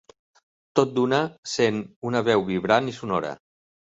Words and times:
Tot 0.77 0.95
d'una 0.95 1.19
sent 1.55 1.77
una 2.13 2.21
veu 2.31 2.45
vibrant 2.47 2.89
i 2.93 2.95
sonora 2.97 3.35